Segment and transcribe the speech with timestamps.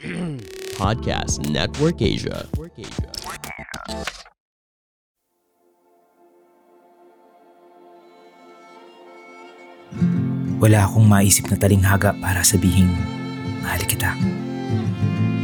[0.80, 2.48] Podcast Network Asia.
[10.56, 12.96] Wala akong maisip na talinghaga para sabihin,
[13.60, 14.16] mahal kita.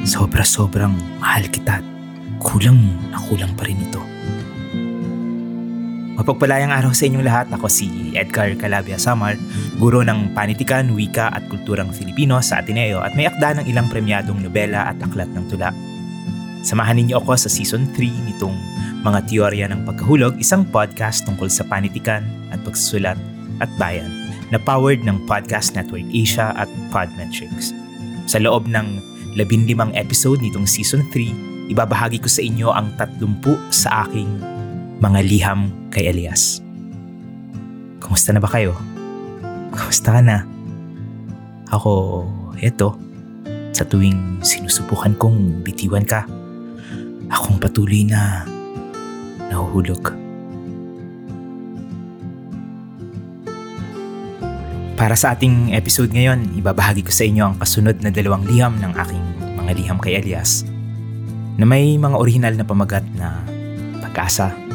[0.08, 1.84] Sobra-sobrang mahal kita.
[2.40, 2.80] Kulang
[3.12, 4.15] na kulang pa rin ito.
[6.16, 7.46] Mapagpalayang araw sa inyong lahat.
[7.52, 9.36] Ako si Edgar Calabia Samar,
[9.76, 14.40] guro ng Panitikan, Wika at Kulturang Filipino sa Ateneo at may akda ng ilang premyadong
[14.40, 15.76] nobela at aklat ng tula.
[16.64, 18.56] Samahan ninyo ako sa Season 3 nitong
[19.04, 23.20] Mga Teorya ng Pagkahulog, isang podcast tungkol sa panitikan at pagsusulat
[23.60, 24.08] at bayan
[24.48, 27.76] na powered ng Podcast Network Asia at Podmetrics.
[28.24, 29.04] Sa loob ng
[29.36, 33.20] 15 episode nitong Season 3, ibabahagi ko sa inyo ang 30
[33.68, 34.55] sa aking
[35.06, 36.58] mga liham kay Elias.
[38.02, 38.74] Kumusta na ba kayo?
[39.70, 40.42] Kumusta ka na?
[41.70, 42.26] Ako,
[42.58, 42.98] eto,
[43.70, 46.26] sa tuwing sinusubukan kong bitiwan ka,
[47.30, 48.42] akong patuloy na
[49.46, 50.10] nahuhulog.
[54.98, 58.92] Para sa ating episode ngayon, ibabahagi ko sa inyo ang kasunod na dalawang liham ng
[58.96, 60.66] aking mga liham kay Elias
[61.60, 63.44] na may mga orihinal na pamagat na
[64.00, 64.65] pag-asa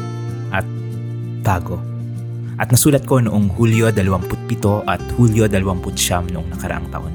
[1.42, 1.82] bago.
[2.56, 7.14] At nasulat ko noong Hulyo 27 at Hulyo 29 noong nakaraang taon.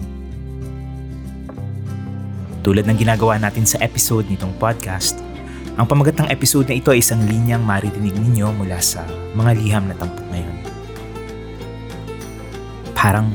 [2.67, 5.15] Tulad ng ginagawa natin sa episode nitong podcast,
[5.79, 9.87] ang pamagat ng episode na ito ay isang linyang maririnig ninyo mula sa mga liham
[9.87, 10.77] na tampok ngayon
[12.97, 13.29] parang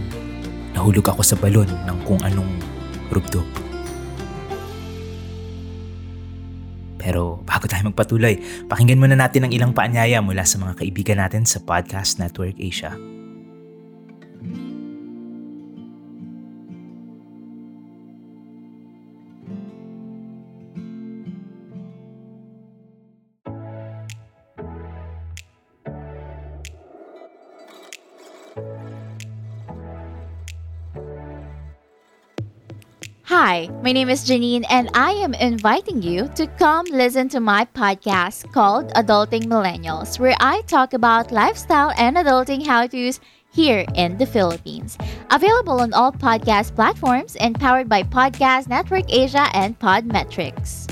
[0.75, 2.51] nahulog ako sa balon ng kung anong
[3.15, 3.62] rugdog.
[7.03, 8.39] Pero bago tayo magpatuloy,
[8.71, 13.12] pakinggan muna natin ang ilang paanyaya mula sa mga kaibigan natin sa Podcast Network Asia.
[33.53, 37.67] Hi, my name is Janine, and I am inviting you to come listen to my
[37.67, 43.21] podcast called Adulting Millennials, where I talk about lifestyle and adulting how to's
[43.53, 44.97] here in the Philippines.
[45.31, 50.92] Available on all podcast platforms and powered by Podcast Network Asia and Podmetrics.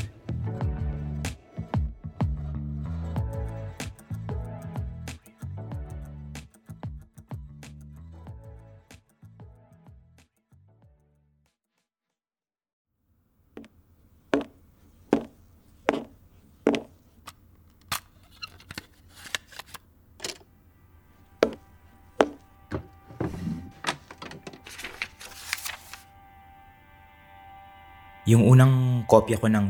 [28.31, 29.67] Yung unang kopya ko ng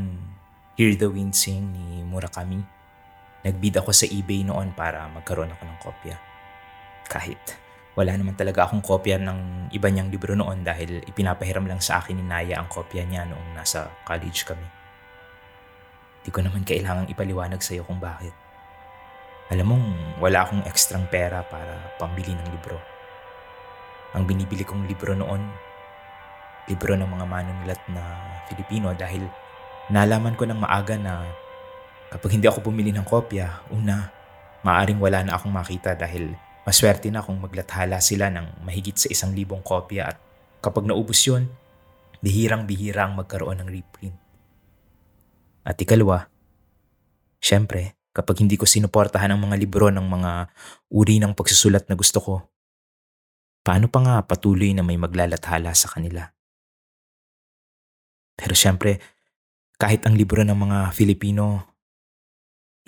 [0.77, 2.61] Hear the Wind Sing ni Murakami,
[3.41, 6.21] nagbid ako sa eBay noon para magkaroon ako ng kopya.
[7.09, 7.41] Kahit
[7.97, 12.21] wala naman talaga akong kopya ng iba niyang libro noon dahil ipinapahiram lang sa akin
[12.21, 14.69] ni Naya ang kopya niya noong nasa college kami.
[16.21, 18.37] Di ko naman kailangang ipaliwanag sa iyo kung bakit.
[19.57, 19.87] Alam mong
[20.21, 22.77] wala akong ekstrang pera para pambili ng libro.
[24.13, 25.49] Ang binibili kong libro noon
[26.71, 28.03] libro ng mga manunulat na
[28.47, 29.27] Filipino dahil
[29.91, 31.27] nalaman ko ng maaga na
[32.15, 34.11] kapag hindi ako bumili ng kopya, una,
[34.63, 36.31] maaring wala na akong makita dahil
[36.63, 40.17] maswerte na kung maglathala sila ng mahigit sa isang libong kopya at
[40.63, 41.51] kapag naubos yun,
[42.23, 44.17] bihirang-bihira ang magkaroon ng reprint.
[45.65, 46.29] At ikalwa,
[47.41, 50.33] syempre, kapag hindi ko sinuportahan ang mga libro ng mga
[50.93, 52.35] uri ng pagsusulat na gusto ko,
[53.65, 56.29] paano pa nga patuloy na may maglalathala sa kanila?
[58.41, 58.97] Pero syempre,
[59.77, 61.77] kahit ang libro ng mga Filipino,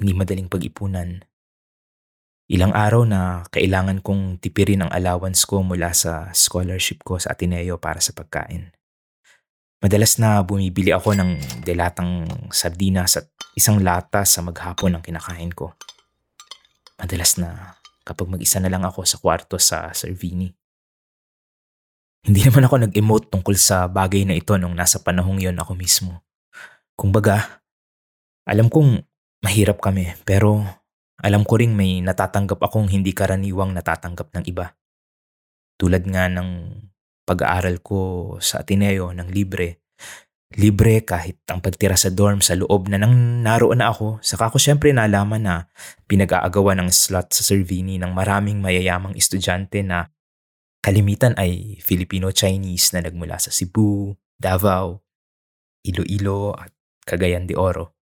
[0.00, 1.20] hindi madaling pag-ipunan.
[2.48, 7.76] Ilang araw na kailangan kong tipirin ang allowance ko mula sa scholarship ko sa Ateneo
[7.76, 8.72] para sa pagkain.
[9.82, 11.30] Madalas na bumibili ako ng
[11.66, 13.26] delatang sardinas at
[13.58, 15.74] isang lata sa maghapon ng kinakain ko.
[17.00, 20.54] Madalas na kapag mag-isa na lang ako sa kwarto sa Servini.
[22.22, 26.22] Hindi naman ako nag-emote tungkol sa bagay na ito nung nasa panahong yon ako mismo.
[26.94, 27.62] Kung baga,
[28.46, 29.02] alam kong
[29.42, 30.62] mahirap kami pero
[31.18, 34.70] alam ko ring may natatanggap akong hindi karaniwang natatanggap ng iba.
[35.74, 36.78] Tulad nga ng
[37.26, 37.98] pag-aaral ko
[38.38, 39.82] sa Ateneo ng libre.
[40.54, 44.62] Libre kahit ang pagtira sa dorm sa loob na nang naroon na ako, saka ko
[44.62, 45.56] syempre nalaman na
[46.06, 50.06] pinag-aagawa ng slot sa Servini ng maraming mayayamang estudyante na
[50.82, 54.98] Kalimitan ay Filipino-Chinese na nagmula sa Cebu, Davao,
[55.86, 56.74] Iloilo at
[57.06, 57.94] Cagayan de Oro.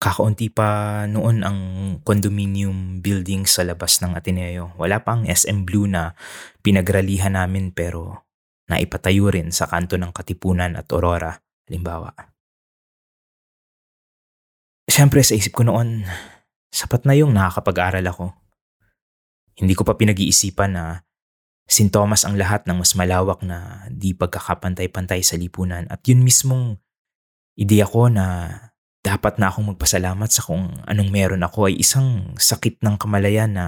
[0.00, 1.58] Kakaunti pa noon ang
[2.00, 4.72] condominium building sa labas ng Ateneo.
[4.80, 6.16] Wala pang SM Blue na
[6.64, 8.24] pinagralihan namin pero
[8.68, 11.36] naipatayo rin sa kanto ng Katipunan at Aurora,
[11.68, 12.12] halimbawa.
[14.88, 16.08] Siyempre sa isip ko noon,
[16.72, 18.32] sapat na yung nakakapag-aral ako.
[19.56, 21.05] Hindi ko pa pinag-iisipan na
[21.66, 26.78] sintomas ang lahat ng mas malawak na di pagkakapantay-pantay sa lipunan at yun mismong
[27.58, 28.54] ideya ko na
[29.02, 33.66] dapat na akong magpasalamat sa kung anong meron ako ay isang sakit ng kamalayan na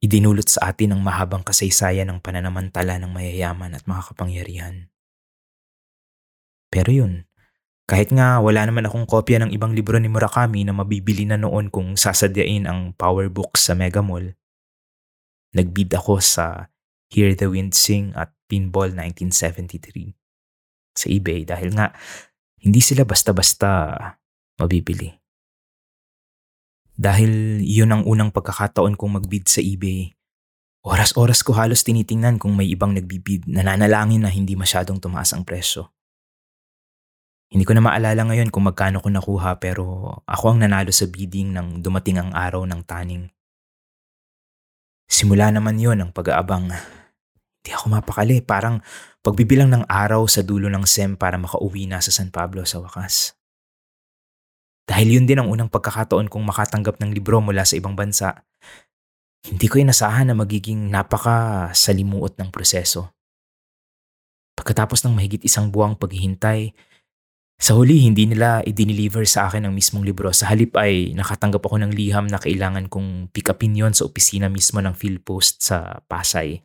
[0.00, 4.88] idinulot sa atin ng mahabang kasaysayan ng pananamantala ng mayayaman at makakapangyarihan.
[6.68, 7.12] Pero yun,
[7.88, 11.72] kahit nga wala naman akong kopya ng ibang libro ni Murakami na mabibili na noon
[11.72, 14.36] kung sasadyain ang power books sa Mega Mall,
[15.56, 16.68] nagbid ako sa
[17.08, 20.12] Hear the Wind Sing at Pinball 1973
[20.92, 21.94] sa eBay dahil nga
[22.58, 23.96] hindi sila basta-basta
[24.58, 25.14] mabibili.
[26.98, 30.10] Dahil yun ang unang pagkakataon kong magbid sa eBay,
[30.82, 35.94] oras-oras ko halos tinitingnan kung may ibang nagbibid, nananalangin na hindi masyadong tumaas ang presyo.
[37.48, 41.54] Hindi ko na maalala ngayon kung magkano ko nakuha pero ako ang nanalo sa bidding
[41.54, 43.30] nang dumating ang araw ng taning.
[45.08, 46.97] Simula naman yon ang pag-aabang.
[47.68, 48.80] Hindi ako mapakali, parang
[49.20, 53.36] pagbibilang ng araw sa dulo ng SEM para makauwi na sa San Pablo sa wakas.
[54.88, 58.40] Dahil yun din ang unang pagkakataon kong makatanggap ng libro mula sa ibang bansa,
[59.52, 63.12] hindi ko inasahan na magiging napaka salimuot ng proseso.
[64.56, 66.72] Pagkatapos ng mahigit isang buwang paghihintay,
[67.60, 70.32] sa huli hindi nila i-deliver sa akin ang mismong libro.
[70.32, 74.48] Sa halip ay nakatanggap ako ng liham na kailangan kong pick upin yon sa opisina
[74.48, 76.64] mismo ng Philpost sa Pasay.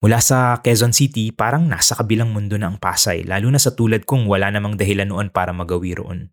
[0.00, 4.08] Mula sa Quezon City, parang nasa kabilang mundo na ang Pasay, lalo na sa tulad
[4.08, 6.32] kong wala namang dahilan noon para magawi roon.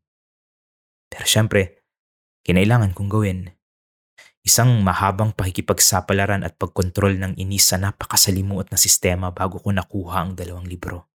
[1.11, 1.83] Pero syempre,
[2.47, 3.51] kinailangan kong gawin.
[4.39, 10.31] Isang mahabang pakikipagsapalaran at pagkontrol ng inis sa napakasalimuot na sistema bago ko nakuha ang
[10.39, 11.11] dalawang libro.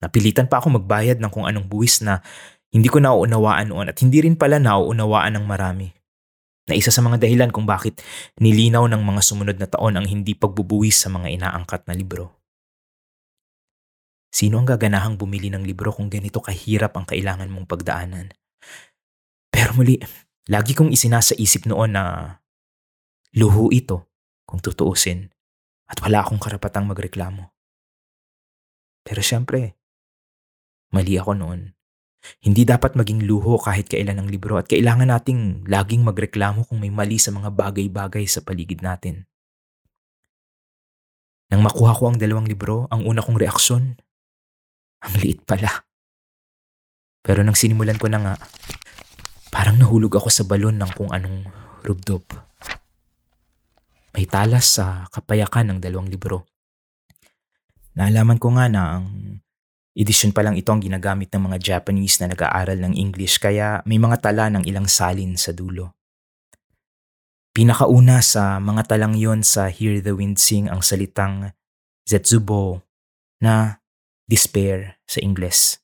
[0.00, 2.24] Napilitan pa ako magbayad ng kung anong buwis na
[2.72, 5.97] hindi ko nauunawaan noon at hindi rin pala nauunawaan ng marami.
[6.68, 8.04] Na isa sa mga dahilan kung bakit
[8.36, 12.36] nilinaw ng mga sumunod na taon ang hindi pagbubuwis sa mga inaangkat na libro.
[14.28, 18.36] Sino ang gaganahang bumili ng libro kung ganito kahirap ang kailangan mong pagdaanan?
[19.48, 19.96] Pero muli,
[20.52, 22.36] lagi kong isinasa isip noon na
[23.32, 24.12] luho ito
[24.44, 25.32] kung tutuusin
[25.88, 27.48] at wala akong karapatang magreklamo.
[29.08, 29.80] Pero syempre,
[30.92, 31.77] mali ako noon.
[32.38, 36.92] Hindi dapat maging luho kahit kailan ng libro at kailangan nating laging magreklamo kung may
[36.92, 39.24] mali sa mga bagay-bagay sa paligid natin.
[41.48, 43.96] Nang makuha ko ang dalawang libro, ang una kong reaksyon,
[45.00, 45.88] ang liit pala.
[47.24, 48.34] Pero nang sinimulan ko na nga,
[49.48, 51.48] Parang nahulog ako sa balon ng kung anong
[51.82, 52.22] rubdob.
[54.12, 56.44] May talas sa kapayakan ng dalawang libro.
[57.96, 59.06] Naalaman ko nga na ang
[59.98, 63.98] edisyon pa lang ito ang ginagamit ng mga Japanese na nag-aaral ng English kaya may
[63.98, 65.98] mga tala ng ilang salin sa dulo.
[67.50, 71.50] Pinakauna sa mga talang yon sa Hear the Wind Sing ang salitang
[72.06, 72.86] Zetsubo
[73.42, 73.82] na
[74.30, 75.82] despair sa Ingles.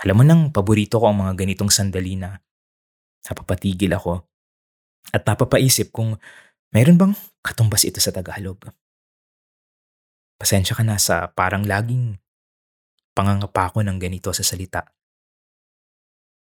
[0.00, 2.40] Alam mo nang paborito ko ang mga ganitong sandali na
[3.28, 4.24] napapatigil ako
[5.12, 6.16] at napapaisip kung
[6.72, 7.12] mayroon bang
[7.44, 8.56] katumbas ito sa Tagalog.
[10.40, 12.23] Pasensya ka na sa parang laging
[13.14, 14.84] pangangapa ko ng ganito sa salita.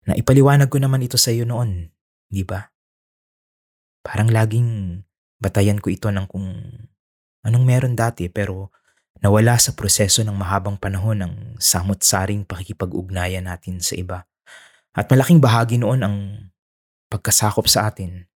[0.07, 1.91] Na ipaliwanag ko naman ito sa iyo noon,
[2.31, 2.71] di ba?
[4.05, 5.01] Parang laging
[5.37, 6.47] batayan ko ito ng kung
[7.45, 8.73] anong meron dati pero
[9.23, 14.27] Nawala sa proseso ng mahabang panahon ng samot-saring pakikipag-ugnayan natin sa iba.
[14.91, 16.15] At malaking bahagi noon ang
[17.07, 18.27] pagkasakop sa atin.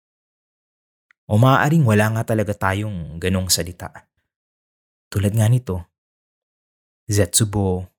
[1.30, 3.92] O maaaring wala nga talaga tayong ganong salita.
[5.12, 5.84] Tulad nga nito,
[7.10, 7.90] Zetsubo.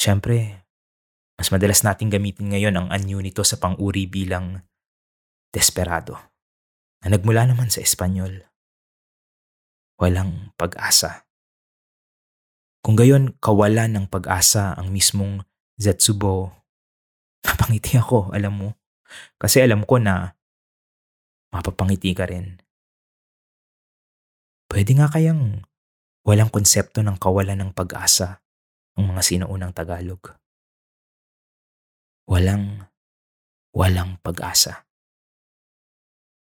[0.00, 0.64] Siyempre,
[1.36, 4.64] mas madalas nating gamitin ngayon ang anyo nito sa pang-uri bilang
[5.52, 6.16] desperado
[7.04, 8.48] na nagmula naman sa Espanyol
[10.00, 11.28] walang pag-asa.
[12.80, 15.44] Kung gayon kawalan ng pag-asa ang mismong
[15.76, 16.48] Zetsubo,
[17.44, 18.68] napangiti ako, alam mo.
[19.36, 20.32] Kasi alam ko na
[21.52, 22.56] mapapangiti ka rin.
[24.64, 25.60] Pwede nga kayang
[26.24, 28.40] walang konsepto ng kawalan ng pag-asa
[28.98, 30.22] ang mga sinaunang Tagalog.
[32.30, 32.86] Walang,
[33.74, 34.86] walang pag-asa.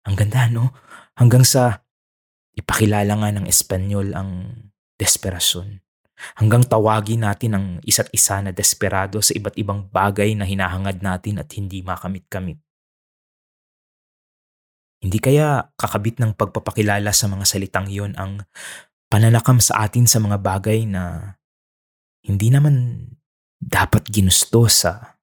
[0.08, 0.76] Ang ganda, no?
[1.16, 1.82] Hanggang sa
[2.52, 4.32] Ipakilala nga ng Espanyol ang
[5.00, 5.80] desperasyon.
[6.38, 11.42] hanggang tawagin natin ang isa't isa na desperado sa iba't ibang bagay na hinahangad natin
[11.42, 12.62] at hindi makamit-kamit.
[15.02, 18.46] Hindi kaya kakabit ng pagpapakilala sa mga salitang iyon ang
[19.10, 21.34] pananakam sa atin sa mga bagay na
[22.26, 23.08] hindi naman
[23.62, 25.18] dapat ginusto sa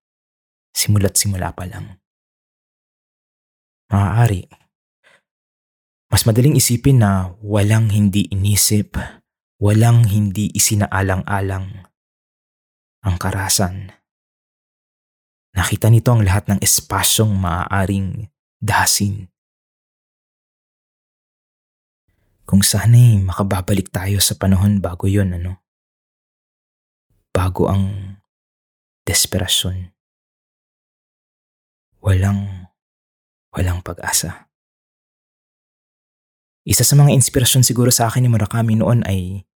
[0.74, 1.98] simula't simula pa lang.
[3.90, 4.46] Maaari.
[6.08, 8.96] Mas madaling isipin na walang hindi inisip,
[9.60, 11.84] walang hindi isinaalang-alang
[13.04, 13.92] ang karasan.
[15.52, 18.28] Nakita nito ang lahat ng espasyong maaaring
[18.60, 19.28] dasin
[22.48, 25.60] Kung sana'y makababalik tayo sa panahon bago yon ano?
[27.38, 28.18] Bago ang
[29.06, 29.94] desperasyon.
[32.02, 32.66] Walang,
[33.54, 34.50] walang pag-asa.
[36.66, 39.46] Isa sa mga inspirasyon siguro sa akin ni Murakami noon ay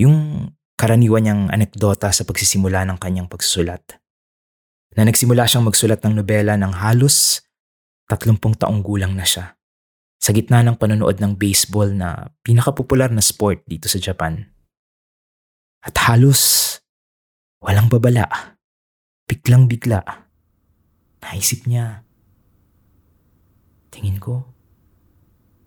[0.00, 0.48] yung
[0.80, 4.00] karaniwan niyang anekdota sa pagsisimula ng kanyang pagsusulat.
[4.96, 7.44] Na nagsimula siyang magsulat ng nobela ng halos
[8.08, 9.52] 30 taong gulang na siya
[10.16, 14.48] sa gitna ng panonood ng baseball na pinakapopular na sport dito sa Japan.
[15.80, 16.76] At halos
[17.60, 18.56] walang babala.
[19.28, 20.02] Biglang bigla.
[21.20, 22.02] Naisip niya,
[23.92, 24.48] tingin ko,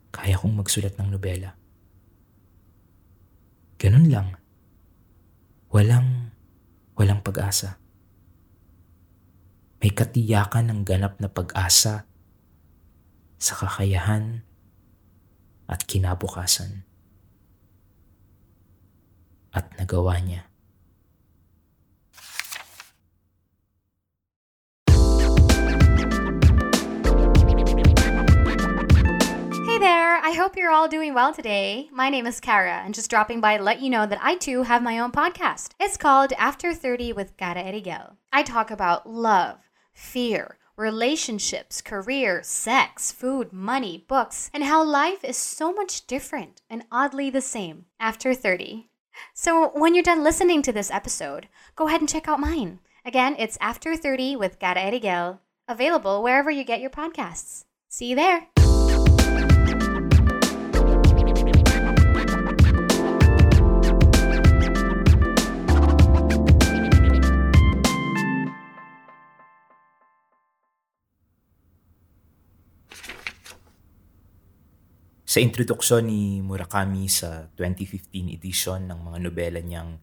[0.09, 1.53] kaya kong magsulat ng nobela.
[3.77, 4.35] Ganun lang.
[5.69, 6.33] Walang,
[6.97, 7.77] walang pag-asa.
[9.83, 12.07] May katiyakan ng ganap na pag-asa
[13.35, 14.47] sa kakayahan
[15.67, 16.87] at kinabukasan.
[29.65, 31.87] Hey there, I hope you're all doing well today.
[31.91, 34.63] My name is Kara, and just dropping by to let you know that I too
[34.63, 35.73] have my own podcast.
[35.79, 38.15] It's called After 30 with Kara Erigel.
[38.31, 39.59] I talk about love,
[39.93, 46.85] fear, relationships, career, sex, food, money, books, and how life is so much different and
[46.91, 48.89] oddly the same after 30.
[49.33, 52.79] So when you're done listening to this episode, go ahead and check out mine.
[53.05, 57.65] Again, it's After 30 with Gara Erigel, available wherever you get your podcasts.
[57.89, 58.47] See you there.
[75.33, 79.97] Sa introduksyon ni Murakami sa 2015 edition ng mga nobela niyang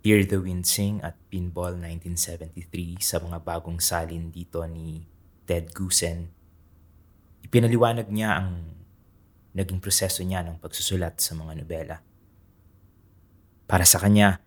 [0.00, 5.04] Hear the Wind Sing at Pinball 1973 sa mga bagong salin dito ni
[5.44, 6.32] Ted Gusen,
[7.44, 8.80] ipinaliwanag niya ang
[9.52, 12.00] naging proseso niya ng pagsusulat sa mga nobela.
[13.68, 14.40] Para sa kanya,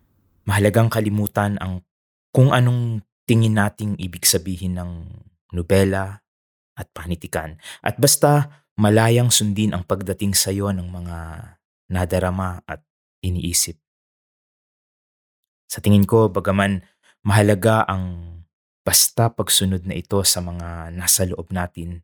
[0.49, 1.85] mahalagang kalimutan ang
[2.33, 5.21] kung anong tingin nating ibig sabihin ng
[5.53, 6.25] nobela
[6.73, 7.61] at panitikan.
[7.85, 11.17] At basta malayang sundin ang pagdating sa iyo ng mga
[11.93, 12.81] nadarama at
[13.21, 13.77] iniisip.
[15.69, 16.85] Sa tingin ko, bagaman
[17.25, 18.37] mahalaga ang
[18.83, 22.03] basta pagsunod na ito sa mga nasa loob natin,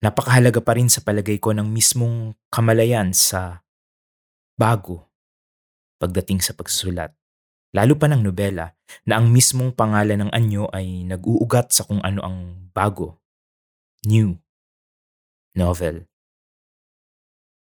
[0.00, 3.62] napakahalaga pa rin sa palagay ko ng mismong kamalayan sa
[4.56, 5.10] bago
[5.98, 7.14] pagdating sa pagsusulat.
[7.74, 8.70] Lalo pa ng nobela
[9.02, 13.18] na ang mismong pangalan ng anyo ay nag-uugat sa kung ano ang bago,
[14.06, 14.38] new,
[15.54, 16.06] novel.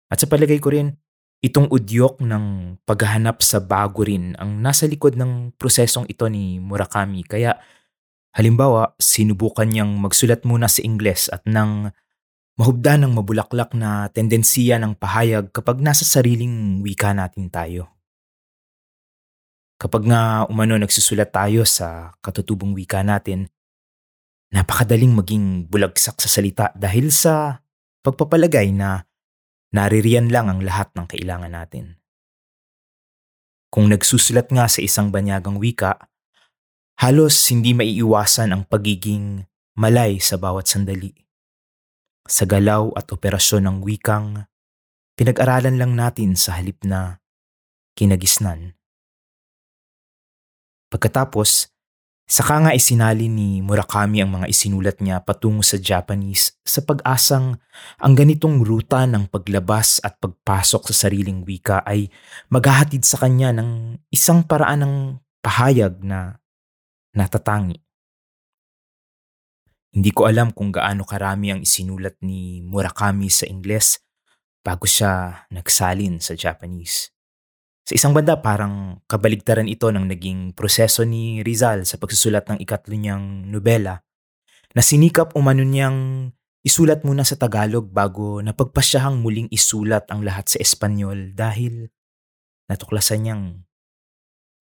[0.09, 0.95] At sa palagay ko rin,
[1.43, 7.21] itong udyok ng paghahanap sa bago rin ang nasa likod ng prosesong ito ni Murakami.
[7.27, 7.59] Kaya
[8.33, 11.93] halimbawa, sinubukan niyang magsulat muna sa Ingles at nang
[12.55, 17.91] mahubda ng mabulaklak na tendensiya ng pahayag kapag nasa sariling wika natin tayo.
[19.75, 23.51] Kapag nga umano nagsusulat tayo sa katutubong wika natin,
[24.55, 27.59] napakadaling maging bulagsak sa salita dahil sa
[28.05, 29.09] pagpapalagay na
[29.73, 31.97] naririyan lang ang lahat ng kailangan natin.
[33.73, 36.07] Kung nagsusulat nga sa isang banyagang wika,
[37.01, 39.43] halos hindi maiiwasan ang pagiging
[39.75, 41.11] malay sa bawat sandali.
[42.25, 44.47] Sa galaw at operasyon ng wikang,
[45.19, 47.19] pinag-aralan lang natin sa halip na
[47.99, 48.79] kinagisnan.
[50.87, 51.74] Pagkatapos,
[52.25, 57.53] Saka nga isinali ni Murakami ang mga isinulat niya patungo sa Japanese sa pag-asang
[58.01, 62.09] ang ganitong ruta ng paglabas at pagpasok sa sariling wika ay
[62.49, 64.95] maghahatid sa kanya ng isang paraan ng
[65.45, 66.41] pahayag na
[67.13, 67.77] natatangi.
[69.95, 74.01] Hindi ko alam kung gaano karami ang isinulat ni Murakami sa Ingles
[74.65, 77.14] bago siya nagsalin sa Japanese.
[77.85, 82.97] Sa isang banda, parang kabaligtaran ito ng naging proseso ni Rizal sa pagsusulat ng ikatlo
[82.97, 84.01] niyang nobela
[84.73, 86.33] na sinikap umano niyang
[86.65, 91.93] isulat muna sa Tagalog bago napagpasyahang muling isulat ang lahat sa Espanyol dahil
[92.73, 93.43] natuklasan niyang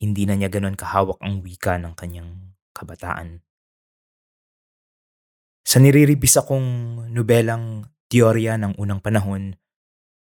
[0.04, 3.40] hindi na niya ganon kahawak ang wika ng kanyang kabataan.
[5.64, 9.56] Sa niriribis akong nobelang teorya ng unang panahon,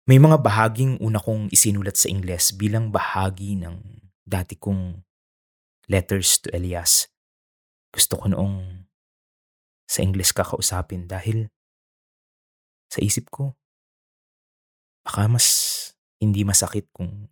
[0.10, 3.78] may mga bahaging una kong isinulat sa Ingles bilang bahagi ng
[4.26, 5.06] dati kong
[5.86, 7.14] letters to Elias.
[7.94, 8.90] Gusto ko noong
[9.86, 11.54] sa Ingles kakausapin dahil
[12.90, 13.54] sa isip ko,
[15.06, 15.46] baka mas
[16.18, 17.30] hindi masakit kung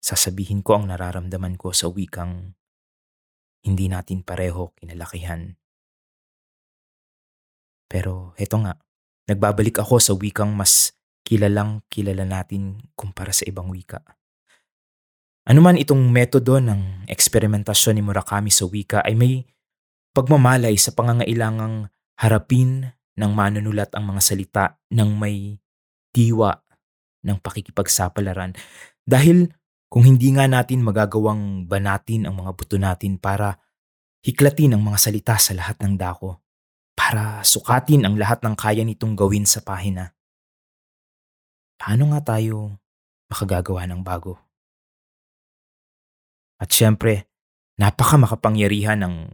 [0.00, 2.56] sasabihin ko ang nararamdaman ko sa wikang
[3.60, 5.60] hindi natin pareho kinalakihan.
[7.92, 8.80] Pero heto nga,
[9.28, 10.96] nagbabalik ako sa wikang mas
[11.30, 14.02] kilalang kilala natin kumpara sa ibang wika.
[15.46, 19.46] Ano man itong metodo ng eksperimentasyon ni Murakami sa wika ay may
[20.10, 21.86] pagmamalay sa pangangailangang
[22.18, 25.62] harapin ng manunulat ang mga salita ng may
[26.10, 26.50] diwa
[27.22, 28.58] ng pakikipagsapalaran
[29.06, 29.54] dahil
[29.86, 33.58] kung hindi nga natin magagawang banatin ang mga buto natin para
[34.26, 36.42] hiklatin ang mga salita sa lahat ng dako,
[36.94, 40.14] para sukatin ang lahat ng kaya nitong gawin sa pahina,
[41.80, 42.76] paano nga tayo
[43.32, 44.36] makagagawa ng bago?
[46.60, 47.24] At syempre,
[47.80, 49.32] napaka makapangyarihan ng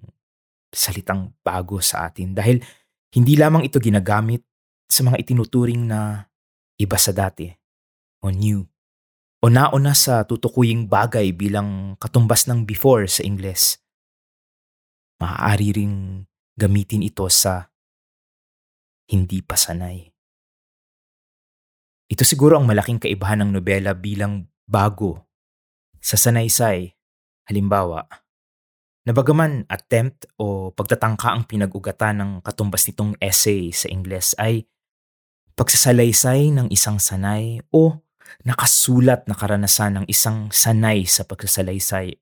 [0.71, 2.63] salitang bago sa atin dahil
[3.11, 4.47] hindi lamang ito ginagamit
[4.87, 6.31] sa mga itinuturing na
[6.79, 7.51] iba sa dati
[8.23, 8.63] o new
[9.43, 13.83] o nauna sa tutukuying bagay bilang katumbas ng before sa Ingles.
[15.19, 16.25] Maaari ring
[16.57, 17.69] gamitin ito sa
[19.11, 20.16] hindi pa sanay.
[22.07, 25.27] Ito siguro ang malaking kaibahan ng nobela bilang bago
[25.99, 26.95] sa sanaysay.
[27.47, 28.07] Halimbawa,
[29.07, 34.67] na bagaman attempt o pagtatangka ang pinag-ugatan ng katumbas nitong essay sa Ingles ay
[35.55, 38.03] pagsasalaysay ng isang sanay o
[38.43, 42.19] nakasulat na karanasan ng isang sanay sa pagsasalaysay.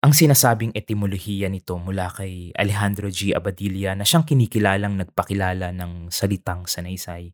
[0.00, 3.36] Ang sinasabing etimolohiya nito mula kay Alejandro G.
[3.36, 7.32] Abadilla na siyang kinikilalang nagpakilala ng salitang sanaysay.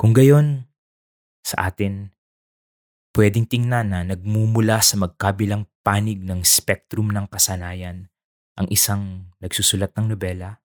[0.00, 0.64] Kung gayon,
[1.44, 2.16] sa atin,
[3.12, 8.08] pwedeng tingnan na nagmumula sa magkabilang panig ng spektrum ng kasanayan
[8.56, 10.64] ang isang nagsusulat ng nobela,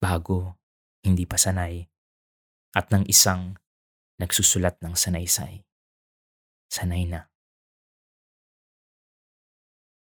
[0.00, 0.56] bago,
[1.04, 1.84] hindi pa sanay,
[2.72, 3.60] at ng isang
[4.16, 5.60] nagsusulat ng sanaysay.
[6.72, 7.28] Sanay na.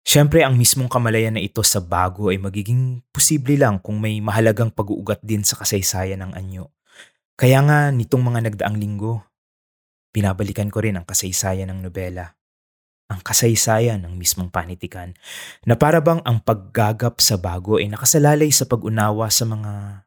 [0.03, 4.75] Siyempre, ang mismong kamalayan na ito sa bago ay magiging posible lang kung may mahalagang
[4.75, 6.75] pag-uugat din sa kasaysayan ng anyo.
[7.37, 9.21] Kaya nga nitong mga nagdaang linggo,
[10.09, 12.33] binabalikan ko rin ang kasaysayan ng nobela.
[13.13, 15.13] Ang kasaysayan ng mismong panitikan
[15.61, 20.03] na para bang ang paggagap sa bago ay nakasalalay sa pag-unawa sa mga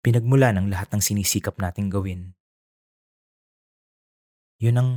[0.00, 2.32] pinagmula ng lahat ng sinisikap nating gawin.
[4.64, 4.90] Yun ang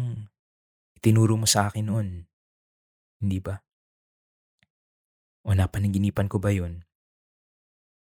[0.95, 2.32] itinuro mo sa akin noon.
[3.19, 3.60] Hindi ba?
[5.43, 6.87] O napanaginipan ko ba yun?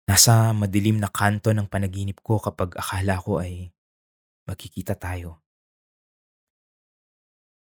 [0.07, 3.71] Nasa madilim na kanto ng panaginip ko kapag akala ko ay
[4.51, 5.43] magkikita tayo.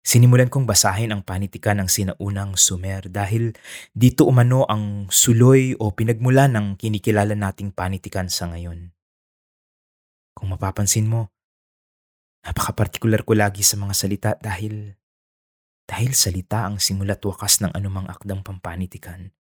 [0.01, 3.53] Sinimulan kong basahin ang panitikan ng sinaunang Sumer dahil
[3.93, 8.91] dito umano ang suloy o pinagmula ng kinikilala nating panitikan sa ngayon.
[10.33, 11.29] Kung mapapansin mo,
[12.43, 14.97] napaka-partikular ko lagi sa mga salita dahil
[15.85, 19.35] dahil salita ang simula't wakas ng anumang akdang pampanitikan.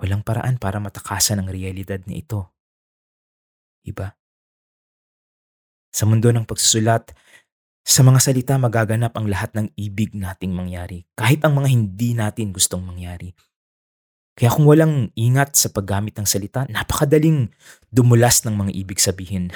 [0.00, 2.50] Walang paraan para matakasan ang realidad na ito.
[3.86, 4.18] Iba?
[5.94, 7.14] Sa mundo ng pagsusulat,
[7.84, 12.50] sa mga salita magaganap ang lahat ng ibig nating mangyari, kahit ang mga hindi natin
[12.50, 13.30] gustong mangyari.
[14.34, 17.54] Kaya kung walang ingat sa paggamit ng salita, napakadaling
[17.94, 19.54] dumulas ng mga ibig sabihin.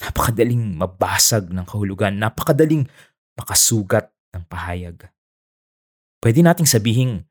[0.00, 2.88] Napakadaling mabasag ng kahulugan, napakadaling
[3.36, 5.12] makasugat ng pahayag.
[6.24, 7.28] Pwede nating sabihin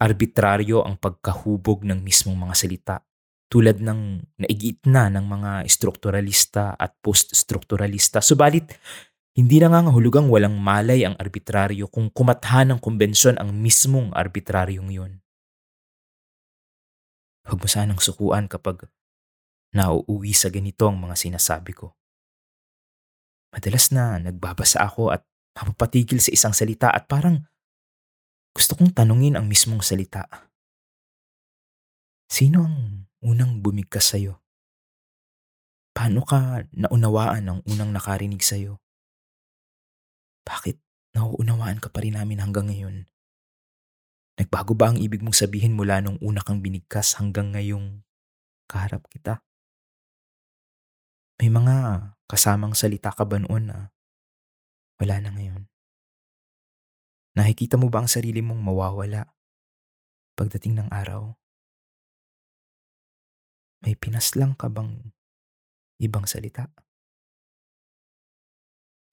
[0.00, 2.96] arbitraryo ang pagkahubog ng mismong mga salita
[3.48, 8.18] tulad ng naigiit na ng mga strukturalista at post-strukturalista.
[8.18, 8.74] Subalit,
[9.38, 14.90] hindi na nga hulugang walang malay ang arbitraryo kung kumatha ng kumbensyon ang mismong arbitraryong
[14.90, 15.12] yun.
[17.46, 18.88] Huwag mo sanang sukuan kapag
[19.74, 21.92] nauuwi sa ganito ang mga sinasabi ko.
[23.54, 25.22] Madalas na nagbabasa ako at
[25.54, 27.46] mapapatigil sa isang salita at parang
[28.54, 30.30] gusto kong tanungin ang mismong salita.
[32.30, 34.38] Sino ang unang bumigkas sa'yo?
[35.94, 38.78] Paano ka naunawaan ang unang nakarinig sa'yo?
[40.46, 40.78] Bakit
[41.14, 43.06] nauunawaan ka pa rin namin hanggang ngayon.
[44.34, 48.02] Nagbago ba ang ibig mong sabihin mula nung una kang binigkas hanggang ngayong
[48.66, 49.42] kaharap kita?
[51.38, 51.74] May mga
[52.26, 53.78] kasamang salita ka ba noon na
[54.98, 55.70] wala na ngayon?
[57.34, 59.26] Nakikita mo ba ang sarili mong mawawala
[60.38, 61.34] pagdating ng araw?
[63.82, 65.10] May pinaslang ka bang
[65.98, 66.70] ibang salita?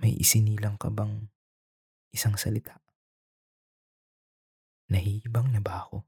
[0.06, 1.34] May isinilang ka bang
[2.14, 2.78] isang salita?
[4.94, 6.06] Nahihibang na ba ako?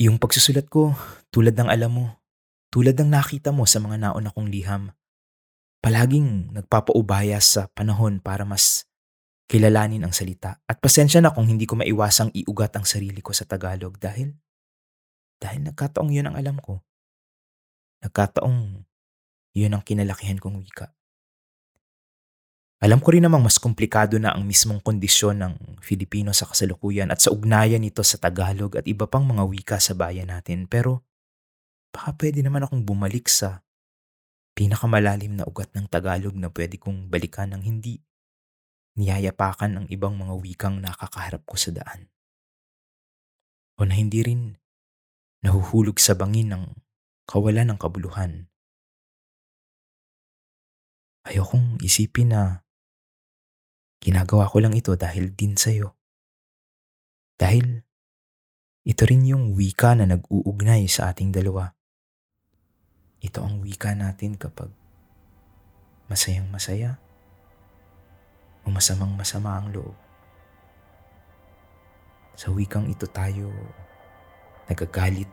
[0.00, 0.96] Yung pagsusulat ko,
[1.28, 2.06] tulad ng alam mo,
[2.72, 4.96] tulad ng nakita mo sa mga nauna kong liham,
[5.82, 8.86] palaging nagpapaubaya sa panahon para mas
[9.50, 10.62] kilalanin ang salita.
[10.64, 14.32] At pasensya na kung hindi ko maiwasang iugat ang sarili ko sa Tagalog dahil
[15.42, 16.80] dahil nagkataong yun ang alam ko.
[18.06, 18.86] Nagkataong
[19.58, 20.94] yun ang kinalakihan kong wika.
[22.82, 27.22] Alam ko rin namang mas komplikado na ang mismong kondisyon ng Filipino sa kasalukuyan at
[27.22, 30.66] sa ugnayan nito sa Tagalog at iba pang mga wika sa bayan natin.
[30.66, 31.06] Pero
[31.94, 33.62] baka pwede naman akong bumalik sa
[34.52, 38.00] pinakamalalim na ugat ng Tagalog na pwede kong balikan ng hindi
[38.96, 42.12] niyayapakan ang ibang mga wikang nakakaharap ko sa daan.
[43.80, 44.60] O na hindi rin
[45.40, 46.64] nahuhulog sa bangin ng
[47.24, 48.52] kawalan ng kabuluhan.
[51.24, 52.62] Ayokong isipin na
[54.02, 55.94] Ginagawa ko lang ito dahil din sa'yo.
[57.38, 57.86] Dahil
[58.82, 61.70] ito rin yung wika na nag-uugnay sa ating dalawa.
[63.22, 64.66] Ito ang wika natin kapag
[66.10, 66.98] masayang masaya
[68.66, 69.94] o masamang masama ang loob.
[72.34, 73.54] Sa wikang ito tayo
[74.66, 75.30] nagagalit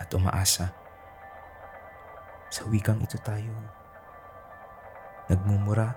[0.00, 0.72] at umaasa.
[2.48, 3.52] Sa wikang ito tayo
[5.28, 5.92] nagmumura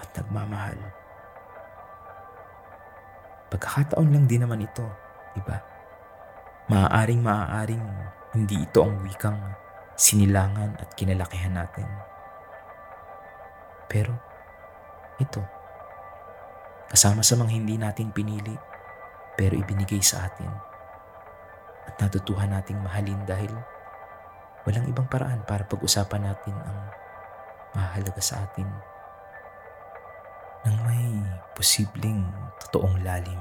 [0.00, 0.80] at nagmamahal.
[3.52, 4.86] Pagkakataon lang din naman ito,
[5.36, 5.60] di ba?
[6.72, 7.84] Maaaring maaaring
[8.32, 9.36] hindi ito ang wikang
[9.96, 11.86] sinilangan at kinalakihan natin.
[13.86, 14.16] Pero
[15.20, 15.42] ito,
[16.88, 18.56] kasama sa mga hindi natin pinili
[19.36, 20.48] pero ibinigay sa atin
[21.88, 23.52] at natutuhan nating mahalin dahil
[24.62, 26.78] walang ibang paraan para pag-usapan natin ang
[27.74, 28.68] mahalaga sa atin
[30.62, 31.10] ng may
[31.58, 32.22] posibleng
[32.62, 33.40] totoong lalim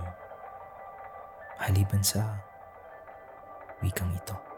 [1.62, 2.42] maliban sa
[3.86, 4.51] wikang ito.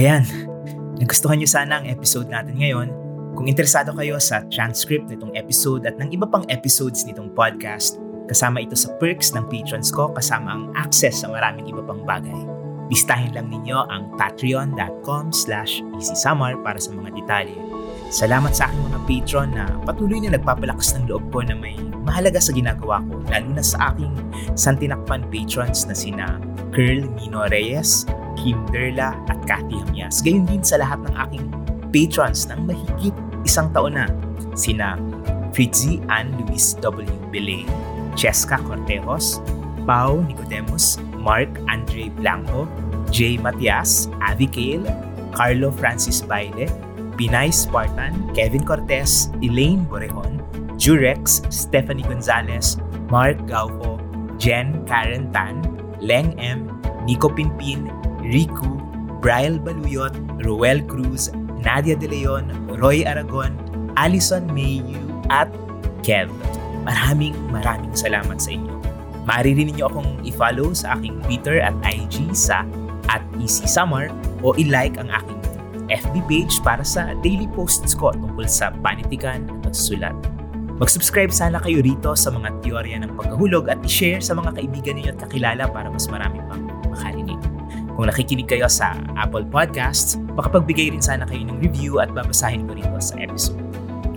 [0.00, 0.24] Ayan,
[0.96, 2.88] nagustuhan niyo sana ang episode natin ngayon
[3.36, 8.64] kung interesado kayo sa transcript nitong episode at ng iba pang episodes nitong podcast, kasama
[8.64, 12.40] ito sa perks ng patrons ko kasama ang access sa maraming iba pang bagay.
[12.88, 17.60] Listahin lang ninyo ang patreon.com slash easysamar para sa mga detalye.
[18.08, 21.76] Salamat sa aking mga patron na patuloy na nagpapalakas ng loob ko na may
[22.08, 24.16] mahalaga sa ginagawa ko, lalo na sa aking
[24.56, 26.40] santinakpan patrons na sina
[26.72, 30.22] Curl Mino Reyes, Kim Derla at Cathy Hamias.
[30.22, 31.44] Gayun din sa lahat ng aking
[31.90, 34.06] patrons ng mahigit isang taon na
[34.54, 34.98] sina
[35.50, 37.10] Fritzy Ann Luis W.
[37.34, 37.66] Belay,
[38.14, 39.42] Cheska Cortejos,
[39.82, 42.70] Pau Nicodemus, Mark Andre Blanco,
[43.10, 44.86] Jay Matias, Avi Kale,
[45.34, 46.70] Carlo Francis Baile,
[47.18, 50.40] Pinay Spartan, Kevin Cortez, Elaine Borejon,
[50.78, 52.78] Jurex, Stephanie Gonzalez,
[53.10, 53.98] Mark Gaufo,
[54.38, 55.60] Jen Karen Tan,
[56.00, 56.70] Leng M,
[57.04, 57.90] Nico Pinpin,
[58.30, 58.78] Riku,
[59.18, 60.14] Brian Baluyot,
[60.46, 62.46] Roel Cruz, Nadia De Leon,
[62.78, 63.58] Roy Aragon,
[63.98, 65.02] Alison Mayu,
[65.34, 65.50] at
[66.06, 66.30] Kev.
[66.86, 68.72] Maraming maraming salamat sa inyo.
[69.28, 72.64] Maaari rin ninyo akong i-follow sa aking Twitter at IG sa
[73.12, 74.08] at Easy Summer
[74.40, 75.38] o i-like ang aking
[75.90, 80.14] FB page para sa daily posts ko tungkol sa panitikan at pagsusulat.
[80.80, 85.12] Mag-subscribe sana kayo rito sa mga teorya ng pagkahulog at i-share sa mga kaibigan ninyo
[85.12, 87.39] at kakilala para mas marami pang makarinig.
[88.00, 92.72] Kung nakikinig kayo sa Apple Podcasts, makapagbigay rin sana kayo ng review at babasahin ko
[92.72, 93.60] rito sa episode.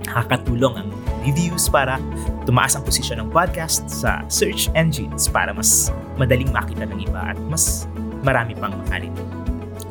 [0.07, 0.87] Nakakatulong ang
[1.27, 1.99] reviews para
[2.47, 7.37] tumaas ang posisyon ng podcast sa search engines para mas madaling makita ng iba at
[7.51, 7.83] mas
[8.23, 9.27] marami pang makarinig.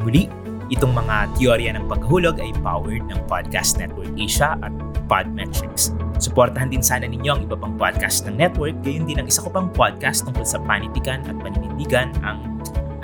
[0.00, 0.24] Muli,
[0.72, 4.72] itong mga teorya ng paghulog ay powered ng Podcast Network Asia at
[5.04, 5.92] Podmetrics.
[6.16, 9.52] Suportahan din sana ninyo ang iba pang podcast ng network, gayon din ang isa ko
[9.52, 12.40] pang podcast tungkol sa panitikan at paninindigan, ang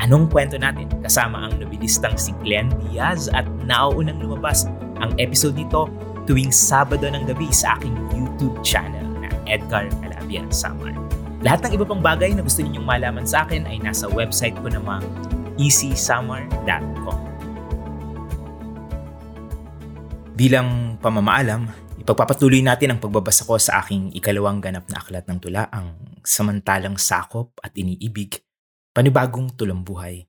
[0.09, 0.89] Anong kwento natin?
[1.05, 4.65] Kasama ang nobilistang si Glenn Diaz at nauunang lumabas
[5.05, 5.85] ang episode nito
[6.25, 10.97] tuwing Sabado ng gabi sa aking YouTube channel na Edgar Calabian Samar.
[11.45, 14.73] Lahat ng iba pang bagay na gusto ninyong malaman sa akin ay nasa website ko
[14.73, 15.05] namang
[15.61, 17.21] easysamar.com.
[20.41, 21.69] Bilang pamamaalam,
[22.01, 26.97] ipagpapatuloy natin ang pagbabasa ko sa aking ikalawang ganap na aklat ng tula, ang Samantalang
[26.97, 28.48] Sakop at Iniibig,
[28.93, 30.25] Panibagong Tulambuhay.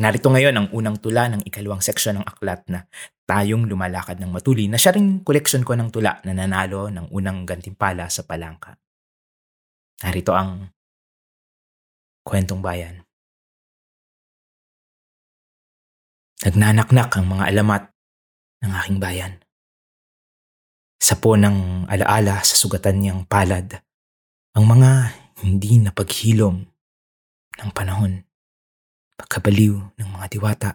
[0.00, 2.88] Narito ngayon ang unang tula ng ikalawang seksyon ng aklat na
[3.28, 7.44] Tayong Lumalakad ng Matuli na siya ring koleksyon ko ng tula na nanalo ng unang
[7.44, 8.80] gantimpala sa palangka.
[10.00, 10.72] Narito ang
[12.24, 13.04] Kwentong Bayan.
[16.40, 17.82] Nagnanaknak ang mga alamat
[18.64, 19.32] ng aking bayan.
[20.96, 23.76] Sa po ng alaala sa sugatan niyang palad,
[24.56, 24.90] ang mga
[25.44, 26.69] hindi napaghilom
[27.60, 28.24] ng panahon,
[29.20, 30.70] pagkabaliw ng mga diwata,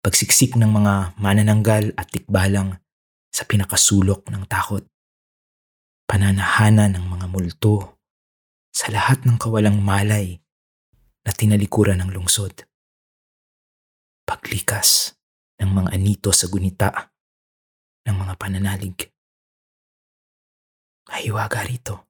[0.00, 2.80] pagsiksik ng mga manananggal at tikbalang
[3.30, 4.82] sa pinakasulok ng takot,
[6.08, 8.00] pananahana ng mga multo
[8.72, 10.40] sa lahat ng kawalang malay
[11.22, 12.64] na tinalikuran ng lungsod,
[14.24, 15.14] paglikas
[15.60, 16.88] ng mga anito sa gunita
[18.08, 19.12] ng mga pananalig.
[21.10, 22.09] Mahiwaga rito.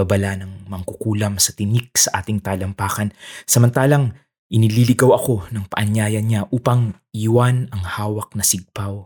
[0.00, 3.12] Babala ng mangkukulam sa tinik sa ating talampakan
[3.44, 4.16] samantalang
[4.48, 9.04] inililigaw ako ng paanyaya niya upang iwan ang hawak na sigpaw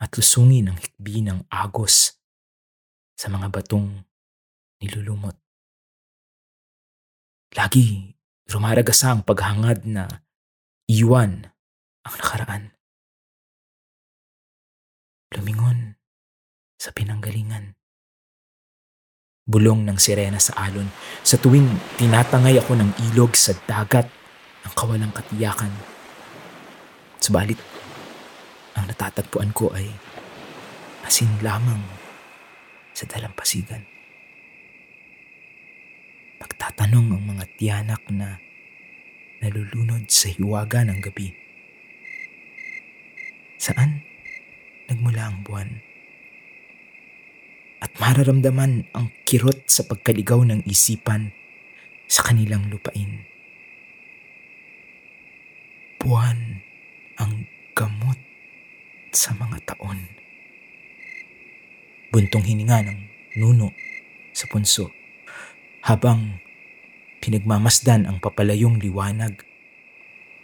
[0.00, 2.16] at lusungin ang hikbi ng agos
[3.20, 4.08] sa mga batong
[4.80, 5.36] nilulumot.
[7.52, 8.16] Lagi
[8.48, 10.08] rumaragasa ang paghangad na
[10.88, 11.52] iwan
[12.08, 12.64] ang nakaraan.
[15.36, 16.00] Lumingon
[16.80, 17.76] sa pinanggalingan.
[19.50, 20.86] Bulong ng sirena sa alon
[21.26, 21.66] sa tuwing
[21.98, 24.06] tinatangay ako ng ilog sa dagat
[24.62, 25.74] ng kawalang katiyakan.
[27.18, 27.58] Subalit,
[28.78, 29.90] ang natatagpuan ko ay
[31.02, 31.82] asin lamang
[32.94, 33.82] sa dalampasigan.
[36.38, 38.38] Magtatanong ang mga tiyanak na
[39.42, 41.34] nalulunod sa hiwaga ng gabi.
[43.58, 44.06] Saan
[44.86, 45.89] nagmula ang buwan?
[47.80, 51.32] At mararamdaman ang kirot sa pagkaligaw ng isipan
[52.04, 53.24] sa kanilang lupain.
[55.96, 56.60] Buwan
[57.16, 58.20] ang gamot
[59.16, 60.12] sa mga taon.
[62.12, 62.98] Buntong hininga ng
[63.40, 63.72] nuno
[64.36, 64.92] sa punso
[65.80, 66.42] habang
[67.24, 69.40] pinagmamasdan ang papalayong liwanag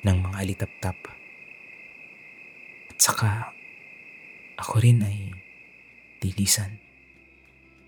[0.07, 0.99] ng mga alitap-tap.
[2.93, 3.53] At saka
[4.57, 5.35] ako rin ay
[6.23, 6.86] tilisan.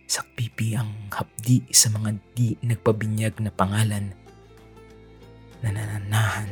[0.08, 4.08] Sakpipi ang hapdi sa mga di nagpabinyag na pangalan
[5.60, 6.48] nanananahan,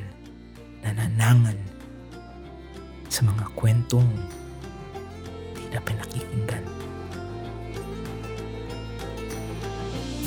[0.84, 1.56] nananangan
[3.08, 4.12] sa mga kwentong
[5.56, 6.64] di na pinakikinggan.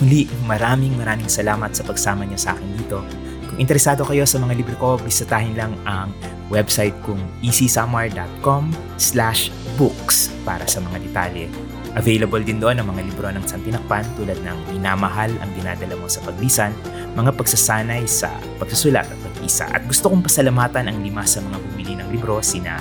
[0.02, 3.06] Muli, maraming maraming salamat sa pagsama niyo sa akin dito.
[3.46, 6.10] Kung interesado kayo sa mga libro ko, bisitahin lang ang
[6.50, 11.69] website kong easysamar.com slash books para sa mga detalye.
[11.98, 16.22] Available din doon ang mga libro ng Santinakpan tulad ng Minamahal ang dinadala mo sa
[16.22, 16.70] paglisan,
[17.18, 18.30] mga pagsasanay sa
[18.62, 19.66] pagsusulat at pag-isa.
[19.74, 22.78] At gusto kong pasalamatan ang lima sa mga bumili ng libro sina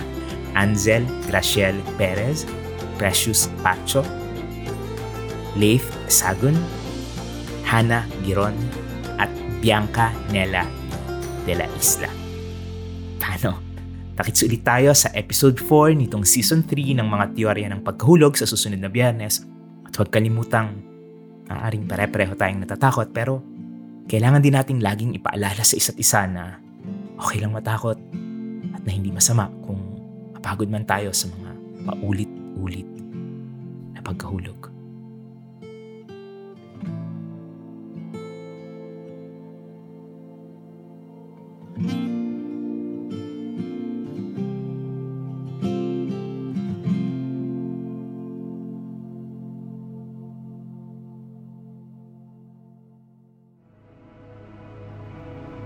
[0.52, 2.44] Anzel Graciel Perez,
[3.00, 4.04] Precious Pacho,
[5.56, 6.58] Leif Sagun,
[7.64, 8.56] Hannah Giron,
[9.16, 9.32] at
[9.64, 10.68] Bianca Nela
[11.48, 12.17] de la Isla.
[14.18, 18.50] Takits ulit tayo sa episode 4 nitong season 3 ng mga teorya ng pagkahulog sa
[18.50, 19.46] susunod na biyernes.
[19.86, 20.82] At huwag kalimutang,
[21.46, 23.38] maaaring pare-pareho tayong natatakot pero
[24.10, 26.58] kailangan din nating laging ipaalala sa isa't isa na
[27.14, 27.94] okay lang matakot
[28.74, 29.78] at na hindi masama kung
[30.34, 31.50] mapagod man tayo sa mga
[31.86, 32.90] paulit-ulit
[33.94, 34.67] na pagkahulog.